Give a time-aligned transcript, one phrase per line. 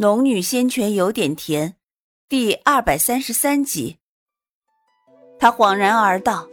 [0.00, 1.76] 农女仙泉有点甜，
[2.26, 3.98] 第二百三十三集。
[5.38, 6.48] 他恍然而道：“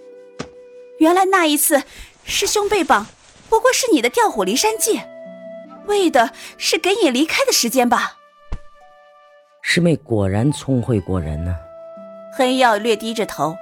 [1.00, 1.82] 原来那一次
[2.26, 3.08] 师兄被绑，
[3.50, 5.00] 不过是你的调虎离山计，
[5.86, 8.18] 为的是给你离开的时间吧？”
[9.64, 11.56] 师妹果然聪慧过人呢。
[12.38, 13.56] 黑曜略低着头，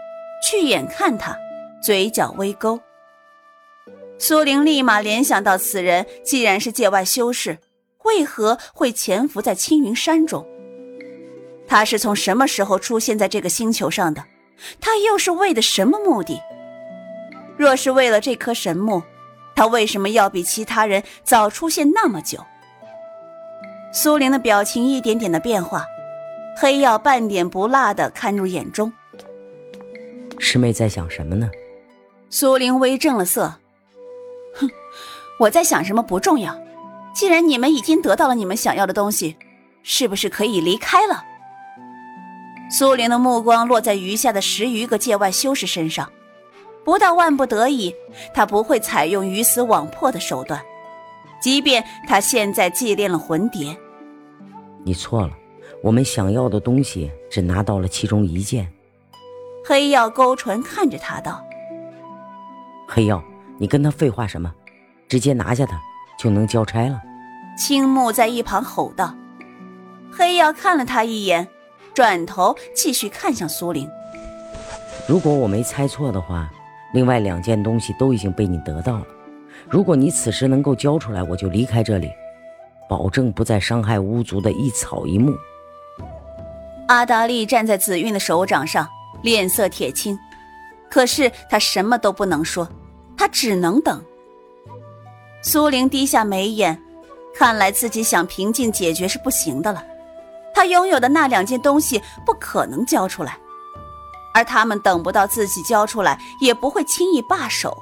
[0.44, 1.38] 去眼看他，
[1.80, 2.82] 嘴角微勾。
[4.18, 7.60] 苏玲立马联想到，此人既然是界外修士。
[8.06, 10.48] 为何会潜伏在青云山中？
[11.68, 14.24] 他是从什么时候出现在这个星球上的？
[14.80, 16.40] 他又是为的什么目的？
[17.58, 19.02] 若是为了这颗神木，
[19.56, 22.40] 他为什么要比其他人早出现那么久？
[23.92, 25.86] 苏玲的表情一点点的变化，
[26.58, 28.92] 黑曜半点不落的看入眼中。
[30.38, 31.50] 师妹在想什么呢？
[32.30, 33.54] 苏玲微正了色，
[34.54, 34.70] 哼，
[35.40, 36.54] 我在想什么不重要。
[37.16, 39.38] 既然你们已经得到了你们想要的东西，
[39.84, 41.24] 是不是可以离开了？
[42.70, 46.12] 苏玲的目光落在余下的十余个界外修士身上，
[46.84, 47.96] 不到万不得已，
[48.34, 50.62] 他不会采用鱼死网破的手段。
[51.42, 53.78] 即便他现在祭炼了魂蝶，
[54.84, 55.32] 你错了，
[55.82, 58.70] 我们想要的东西只拿到了其中一件。
[59.64, 61.42] 黑曜勾唇看着他道
[62.90, 63.24] ：“黑曜，
[63.58, 64.54] 你跟他废话什么？
[65.08, 65.80] 直接拿下他。”
[66.18, 66.98] 就能交差了。
[67.58, 69.16] 青木在一旁吼道
[70.12, 71.48] ：“黑曜看了他一眼，
[71.94, 73.90] 转头继续看向苏玲。
[75.08, 76.50] 如果我没猜错的话，
[76.94, 79.06] 另外两件东西都已经被你得到了。
[79.70, 82.12] 如果你此时能够交出来，我就离开这里，
[82.90, 85.34] 保证不再伤害巫族的一草一木。”
[86.88, 88.88] 阿达利站在紫韵的手掌上，
[89.24, 90.20] 脸色铁青，
[90.90, 92.68] 可是他什么都不能说，
[93.18, 94.04] 他只能等。
[95.42, 96.80] 苏玲低下眉眼，
[97.36, 99.84] 看来自己想平静解决是不行的了。
[100.54, 103.38] 他拥有的那两件东西不可能交出来，
[104.34, 107.78] 而他们等不到自己交出来，也不会轻易罢手。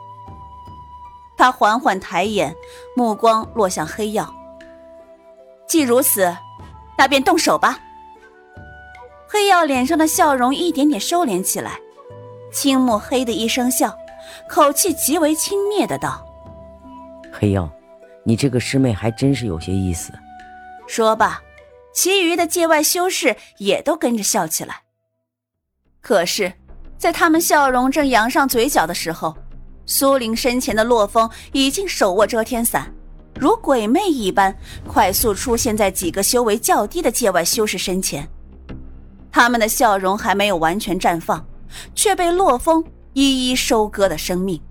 [1.37, 2.55] 他缓缓抬眼，
[2.95, 4.27] 目光落向黑曜。
[5.67, 6.35] 既如此，
[6.97, 7.79] 那便动手吧。
[9.27, 11.79] 黑曜脸上的笑容一点点收敛起来，
[12.51, 13.95] 青木嘿的一声笑，
[14.47, 16.25] 口气极为轻蔑的道。
[17.31, 17.69] 黑曜，
[18.23, 20.11] 你这个师妹还真是有些意思。
[20.87, 21.41] 说罢，
[21.93, 24.81] 其余的界外修士也都跟着笑起来。
[26.01, 26.51] 可是，
[26.97, 29.35] 在他们笑容正扬上嘴角的时候，
[29.85, 32.93] 苏玲身前的洛风已经手握遮天伞，
[33.39, 34.55] 如鬼魅一般
[34.87, 38.27] 快速出现在几个修为较低的界外修士身前。
[39.31, 41.45] 他们的笑容还没有完全绽放，
[41.95, 44.61] 却被洛风一一收割了生命。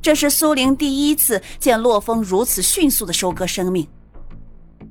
[0.00, 3.86] 这是苏玲第一次见洛风如此迅速的收割生命，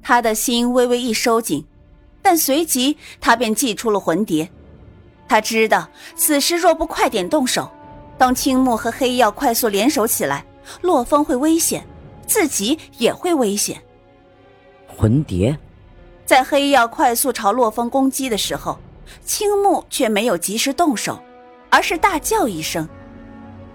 [0.04, 1.66] 他的心微微一收紧，
[2.22, 4.50] 但随即他便祭出了魂蝶。
[5.28, 7.70] 他知道此时若不快点动手，
[8.18, 10.46] 当青木和黑曜快速联手起来，
[10.82, 11.86] 洛风会危险，
[12.26, 13.82] 自己也会危险。
[14.88, 15.58] 魂蝶，
[16.26, 18.78] 在黑曜快速朝洛风攻击的时候，
[19.24, 21.22] 青木却没有及时动手，
[21.70, 22.88] 而是大叫一声。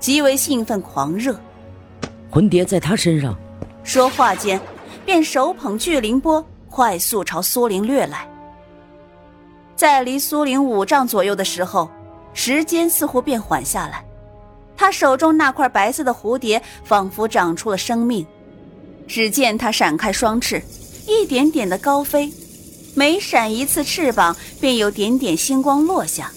[0.02, 1.38] 极为兴奋狂热，
[2.28, 3.38] 魂蝶在他身上。
[3.84, 4.60] 说话间，
[5.06, 8.28] 便手捧巨灵波，快速朝苏玲掠来。
[9.76, 11.88] 在离苏玲五丈左右的时候，
[12.34, 14.04] 时间似乎变缓下来。
[14.76, 18.26] 他手中那块白色的蝴蝶仿佛长出了生命。
[19.06, 20.60] 只见他闪开双翅，
[21.06, 22.32] 一点点的高飞，
[22.96, 26.32] 每闪一次翅膀，便有点点星光落下，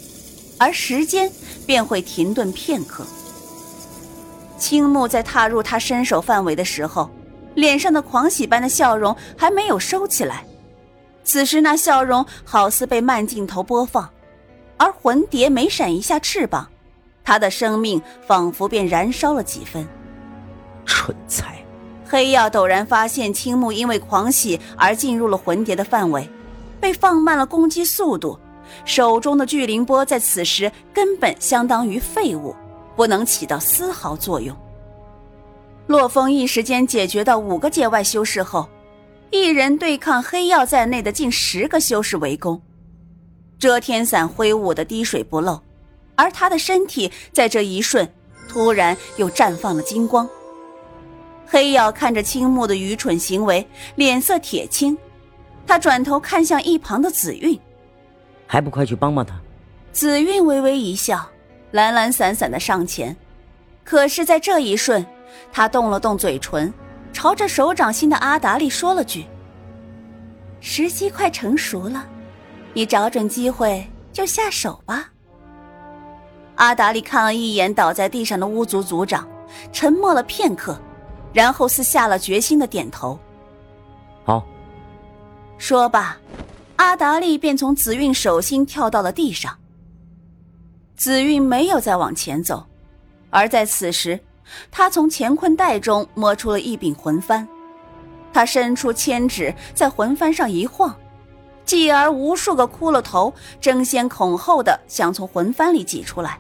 [0.59, 1.32] 而时间
[1.66, 3.03] 便会停顿片刻。
[4.58, 7.10] 青木在踏入他伸手范围的时候，
[7.56, 10.46] 脸上的狂喜般的笑容还没有收起来。
[11.24, 14.10] 此时那笑容好似被慢镜头播放，
[14.78, 16.70] 而魂蝶每闪一下翅膀，
[17.24, 19.88] 他的生命仿佛便燃烧了几分。
[20.86, 21.56] 蠢材！
[22.08, 26.29] 黑曜陡然发现青木因为狂喜而进入了魂蝶的范围，
[26.79, 28.40] 被放慢了攻击速度，
[28.85, 32.56] 手中的巨灵波在此时根本相当于废物。
[32.96, 34.56] 不能起到丝毫作用。
[35.88, 38.68] 洛风一时间解决到五个界外修士后，
[39.30, 42.59] 一人对抗黑曜在内的近十个修士围攻，
[43.59, 45.62] 遮天伞挥舞的滴水不漏，
[46.16, 48.08] 而他的身体在这一瞬
[48.50, 50.28] 突然又绽放了金光。
[51.46, 53.66] 黑曜看着青木的愚蠢行为，
[53.96, 54.98] 脸色铁青，
[55.68, 57.59] 他转头看向一旁的紫韵，
[58.48, 59.40] 还不快去帮帮他？
[59.91, 61.24] 紫韵微微一笑。
[61.76, 63.14] 懒懒散散的上前，
[63.84, 65.06] 可是，在这一瞬，
[65.52, 66.74] 他动了动嘴唇，
[67.12, 69.26] 朝着手掌心的阿达利说了句
[70.62, 72.08] ：“时机快成熟了，
[72.72, 75.12] 你找准机会就下手吧。
[76.56, 79.28] 阿达利看了一眼倒在地上的巫族族长，
[79.74, 80.80] 沉默了片刻，
[81.34, 83.20] 然后似下了决心的点头。
[84.24, 84.42] 好。
[85.58, 86.16] 说罢，
[86.78, 89.54] 阿达利便从紫韵手心跳到了地上。
[90.97, 92.66] 紫韵没有再往前走，
[93.30, 94.20] 而在此时，
[94.72, 97.46] 他从乾坤袋中摸出了一柄魂幡，
[98.32, 100.96] 他伸出千指在魂幡上一晃，
[101.66, 106.40] 继而无数个骷髅头争先恐后的想从魂幡里挤出来。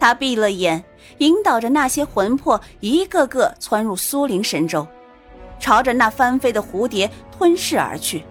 [0.00, 0.84] 他闭了眼，
[1.18, 4.86] 引导着那些魂魄一个个窜入苏灵神州，
[5.60, 8.24] 朝着那翻飞的蝴蝶吞噬而去。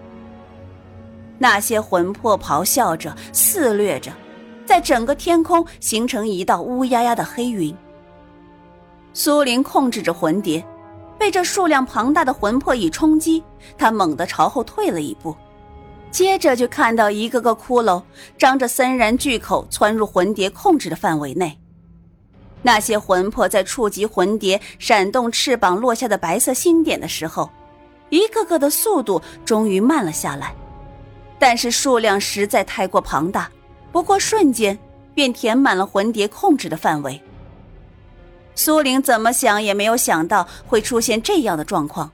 [1.38, 4.12] 那些魂魄咆哮着，肆虐着，
[4.64, 7.74] 在整个天空形成一道乌压压的黑云。
[9.12, 10.64] 苏灵控制着魂蝶，
[11.18, 13.42] 被这数量庞大的魂魄一冲击，
[13.78, 15.36] 他猛地朝后退了一步。
[16.10, 18.02] 接着就看到一个个骷髅
[18.38, 21.58] 张着森然巨口窜入魂蝶控制的范围内。
[22.62, 27.50] 那些魂魄在触及魂蝶闪动翅膀落下的白色星点的时候，
[28.10, 30.54] 一个个的速度终于慢了下来，
[31.38, 33.50] 但是数量实在太过庞大，
[33.94, 34.76] 不过瞬间
[35.14, 37.22] 便填满了魂蝶控制的范围。
[38.56, 42.10] 苏玲怎么想也没有想到会出现这样的状况，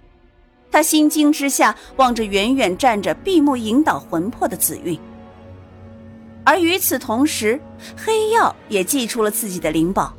[0.70, 5.00] 她心惊之下望着远远站着闭目引导魂魄的紫韵，
[6.44, 7.58] 而与此同时，
[7.96, 10.12] 黑曜也祭出了自己的灵宝。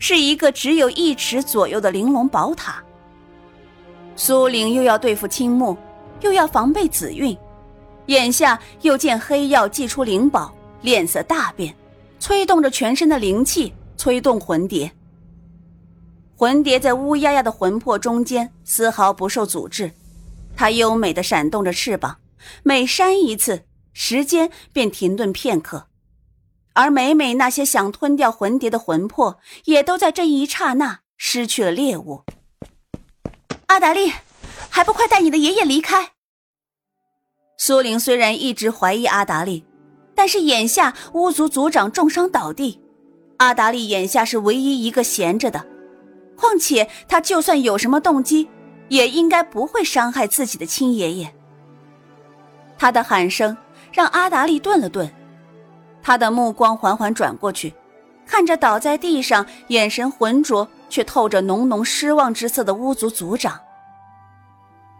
[0.00, 2.82] 是一个只有一尺左右的玲珑宝塔。
[4.16, 5.76] 苏玲又要对付青木，
[6.20, 7.38] 又要防备紫韵，
[8.06, 11.74] 眼下又见黑曜祭出灵宝，脸色大变，
[12.18, 14.90] 催动着全身的灵气，催动魂蝶。
[16.36, 19.92] 魂蝶在乌压压的魂魄中间丝毫不受阻滞，
[20.54, 22.18] 它优美的闪动着翅膀，
[22.62, 25.88] 每扇一次，时间便停顿片刻。
[26.74, 32.24] 而每每那些想吞掉魂蝶的魂魄，也都在这一刹那失去了猎物。
[33.68, 34.12] 阿达利，
[34.68, 36.12] 还不快带你的爷爷离开！
[37.56, 39.64] 苏玲虽然一直怀疑阿达利，
[40.16, 42.80] 但是眼下巫族族长重伤倒地，
[43.36, 45.64] 阿达利眼下是唯一一个闲着的。
[46.34, 48.48] 况且他就算有什么动机，
[48.88, 51.32] 也应该不会伤害自己的亲爷爷。
[52.78, 53.56] 他的喊声
[53.92, 55.08] 让阿达利顿了顿。
[56.02, 57.74] 他的目光缓缓转过去，
[58.26, 63.58] 看着倒在地上、眼神浑浊却透着浓浓失望之色的巫族族长。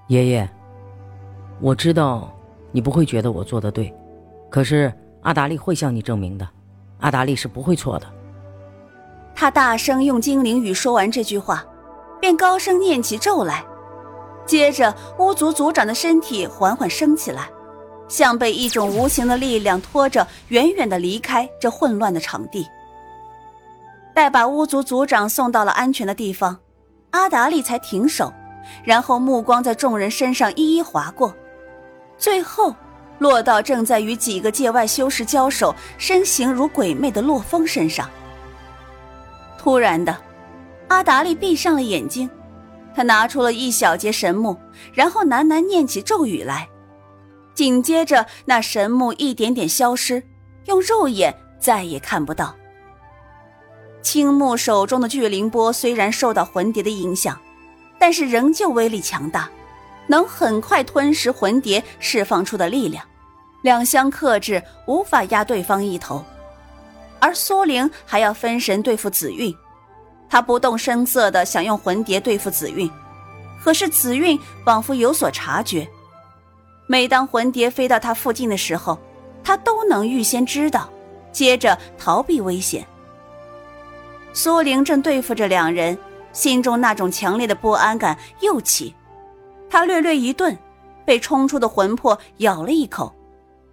[0.09, 0.49] 爷爷，
[1.61, 2.33] 我知道
[2.73, 3.95] 你不会觉得我做的对，
[4.51, 4.93] 可是
[5.27, 6.49] 阿达利会向你证明的，
[7.01, 8.07] 阿达利是不会错的。
[9.35, 11.65] 他大声用精灵语说完这句话，
[12.21, 13.65] 便高声念起咒来，
[14.47, 17.49] 接着巫族族长的身体缓缓升起来。
[18.07, 22.65] 像被一种无形的力量拖着，远远的离开这混乱的场地。
[24.15, 26.57] 待把巫族族长送到了安全的地方，
[27.11, 28.33] 阿达利才停手，
[28.85, 31.35] 然后目光在众人身上一一划过，
[32.17, 32.73] 最后
[33.19, 38.09] 落到正在与几个界外修士交手、身形如鬼魅的洛风身上。
[39.59, 40.17] 突然的，
[40.89, 42.29] 阿达利闭上了眼睛，
[42.95, 44.57] 他拿出了一小节神木，
[44.93, 46.69] 然后喃喃念起咒语来。
[47.55, 50.23] 紧接着，那神木一点点消失，
[50.67, 52.55] 用肉眼再也看不到。
[54.03, 57.41] 青木手中的巨灵波虽然受到魂蝶的影响，
[57.99, 59.51] 但是仍旧威力强大，
[60.07, 63.05] 能很快吞噬魂蝶释放出的力量，
[63.63, 66.25] 两相克制，无法压对方一头。
[67.19, 69.55] 而苏灵还要分神对付紫韵，
[70.29, 72.91] 他不动声色的想用魂蝶对付紫韵，
[73.63, 75.89] 可是紫韵仿佛有所察觉。
[76.87, 78.99] 每当魂蝶飞到他附近的时候，
[79.43, 80.89] 他都能预先知道，
[81.33, 82.87] 接着逃避危险。
[84.33, 85.97] 苏玲正对付着两人，
[86.33, 88.95] 心中那种强烈的不安感又起，
[89.69, 90.57] 他略略一顿，
[91.05, 93.15] 被冲出的魂魄咬了一口，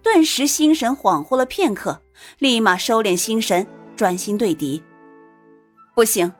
[0.02, 2.00] 顿时心神恍惚了片刻，
[2.38, 4.82] 立马收敛心神，专心对敌。
[5.94, 6.32] 不行，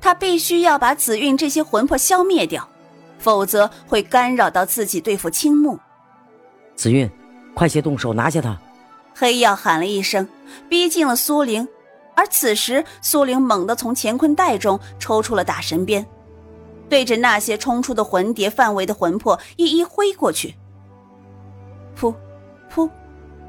[0.00, 2.68] 他必须要把紫韵这些魂魄消灭掉，
[3.18, 5.78] 否则会干扰到自己对付青木。
[6.76, 7.10] 紫韵，
[7.54, 8.56] 快些动手拿下他！
[9.14, 10.28] 黑曜喊了一声，
[10.68, 11.66] 逼近了苏玲。
[12.14, 16.06] 而此时，苏玲猛地从乾坤袋中抽出了打神鞭，
[16.88, 20.54] 对着那些冲出的魂蝶范围的魂魄一一挥过去。
[21.98, 22.14] 噗，
[22.72, 22.88] 噗，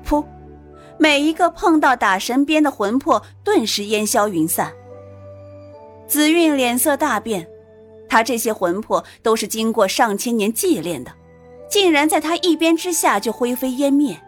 [0.05, 0.25] 噗，
[0.97, 4.73] 每一个碰到打神鞭的魂魄顿时烟消云散。
[6.07, 7.47] 紫韵脸色大变，
[8.09, 11.11] 他这些魂魄都是经过上千年祭炼的。
[11.69, 14.19] 竟然在他一鞭之下就灰飞烟灭。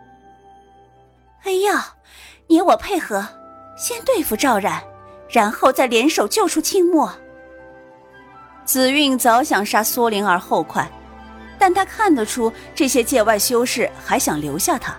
[1.44, 1.96] 哎呀，
[2.46, 3.28] 你我配合，
[3.76, 4.84] 先对付赵冉，
[5.28, 7.12] 然后再联手救出清末。
[8.72, 10.90] 紫韵早想杀苏灵儿后快，
[11.60, 14.98] 但他看得出这些界外修士还想留下他，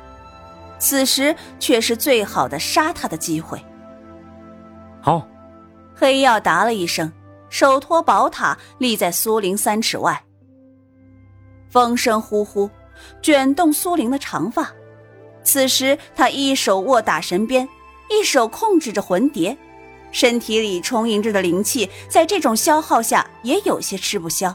[0.78, 3.58] 此时却是最好的杀他的机会。
[5.00, 5.26] 好，
[5.94, 7.10] 黑曜答了一声，
[7.48, 10.22] 手托宝塔立在苏灵三尺外。
[11.70, 12.68] 风声呼呼，
[13.22, 14.70] 卷动苏灵的长发。
[15.42, 17.66] 此时他一手握打神鞭，
[18.10, 19.56] 一手控制着魂蝶，
[20.12, 24.54] 身体里充盈着的灵气，在这种消耗下也有些吃不消。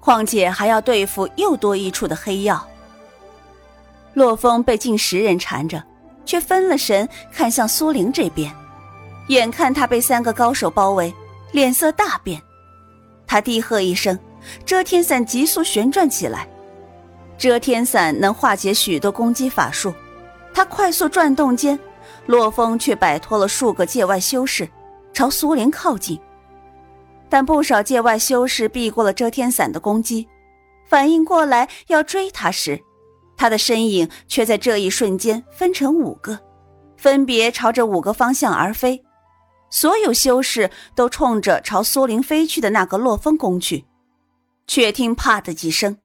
[0.00, 2.66] 况且还要对付又多一处的黑曜。
[4.14, 5.82] 洛风被近十人缠着，
[6.24, 8.50] 却分了神，看向苏灵这边。
[9.28, 11.12] 眼看他被三个高手包围，
[11.52, 12.40] 脸色大变。
[13.26, 14.18] 他低喝一声。
[14.64, 16.48] 遮天伞急速旋转起来，
[17.36, 19.92] 遮天伞能化解许多攻击法术。
[20.54, 21.76] 他快速转动间，
[22.26, 24.68] 洛风却摆脱了数个界外修士，
[25.16, 26.20] 朝苏灵靠近。
[27.30, 30.28] 但不少界外修士避过了遮天伞的攻击，
[30.84, 32.78] 反应过来要追他时，
[33.34, 36.38] 他的身影却在这一瞬间分成五个，
[36.98, 39.02] 分别朝着五个方向而飞。
[39.70, 43.86] 所有修士都冲着朝苏灵飞去的那个洛风攻去。
[44.66, 45.96] 却听“啪”的几声，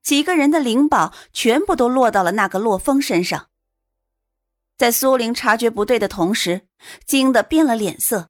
[0.00, 3.48] 几个人的灵宝全部都落到了那个洛风身上。
[4.78, 6.68] 在苏林察觉不对的同时，
[7.04, 8.28] 惊得变了脸色，